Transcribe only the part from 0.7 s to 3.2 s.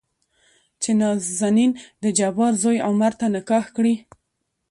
چې نازنين دجبار زوى عمر